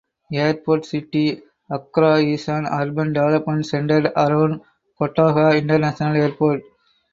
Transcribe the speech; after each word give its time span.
Airport 0.33 0.83
City 0.87 1.43
Accra 1.69 2.17
is 2.21 2.47
an 2.47 2.65
urban 2.65 3.13
development 3.13 3.67
centered 3.67 4.11
around 4.17 4.61
Kotoka 4.99 5.55
International 5.55 6.15
Airport. 6.19 6.63